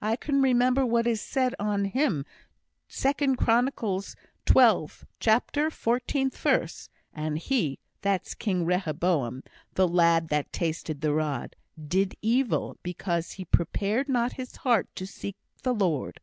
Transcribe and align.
I 0.00 0.14
can 0.14 0.40
remember 0.42 0.86
what 0.86 1.08
is 1.08 1.20
said 1.20 1.56
on 1.58 1.86
him, 1.86 2.24
2 2.88 3.34
Chronicles, 3.34 4.14
xii. 4.48 4.76
chapter, 5.18 5.70
14th 5.70 6.34
verse: 6.36 6.88
'And 7.12 7.36
he,' 7.36 7.80
that's 8.00 8.34
King 8.36 8.64
Rehoboam, 8.64 9.42
the 9.74 9.88
lad 9.88 10.28
that 10.28 10.52
tasted 10.52 11.00
the 11.00 11.12
rod, 11.12 11.56
'did 11.88 12.14
evil, 12.22 12.78
because 12.84 13.32
he 13.32 13.44
prepared 13.44 14.08
not 14.08 14.34
his 14.34 14.54
heart 14.58 14.86
to 14.94 15.04
seek 15.04 15.34
the 15.64 15.74
Lord.' 15.74 16.20